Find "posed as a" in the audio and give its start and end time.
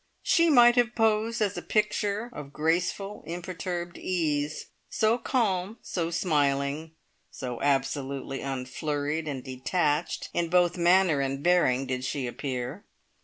0.95-1.61